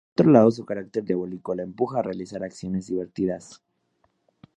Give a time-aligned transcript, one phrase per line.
[0.15, 3.61] Por otro lado, su carácter diabólico la empuja a realizar acciones divertidas.